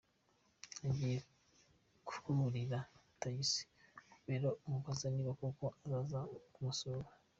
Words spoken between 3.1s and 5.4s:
tagisi, Kabera amubaza niba